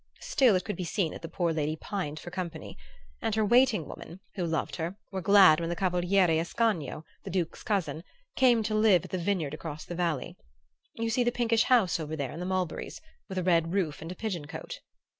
Still 0.21 0.55
it 0.55 0.65
could 0.65 0.75
be 0.77 0.83
seen 0.83 1.11
that 1.11 1.21
the 1.21 1.29
poor 1.29 1.53
lady 1.53 1.75
pined 1.75 2.19
for 2.19 2.31
company, 2.31 2.75
and 3.21 3.35
her 3.35 3.45
waiting 3.45 3.87
women, 3.87 4.19
who 4.33 4.47
loved 4.47 4.77
her, 4.77 4.95
were 5.11 5.21
glad 5.21 5.59
when 5.59 5.69
the 5.69 5.75
Cavaliere 5.75 6.39
Ascanio, 6.41 7.05
the 7.23 7.29
Duke's 7.29 7.61
cousin, 7.61 8.03
came 8.35 8.63
to 8.63 8.73
live 8.73 9.05
at 9.05 9.11
the 9.11 9.19
vineyard 9.19 9.53
across 9.53 9.85
the 9.85 9.93
valley 9.93 10.35
you 10.95 11.11
see 11.11 11.23
the 11.23 11.31
pinkish 11.31 11.65
house 11.65 11.99
over 11.99 12.15
there 12.15 12.31
in 12.31 12.39
the 12.39 12.47
mulberries, 12.47 12.99
with 13.29 13.37
a 13.37 13.43
red 13.43 13.73
roof 13.73 14.01
and 14.01 14.11
a 14.11 14.15
pigeon 14.15 14.47
cote? 14.47 14.79